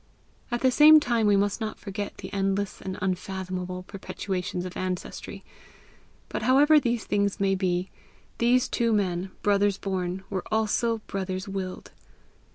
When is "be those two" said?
7.53-8.93